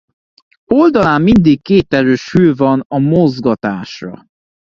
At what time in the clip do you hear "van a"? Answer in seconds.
2.55-2.97